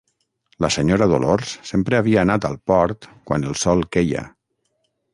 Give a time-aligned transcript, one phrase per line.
[0.63, 4.29] La senyora Dolors sempre havia anat al port quan el sol queia.